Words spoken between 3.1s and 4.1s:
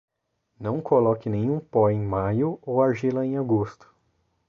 em agosto.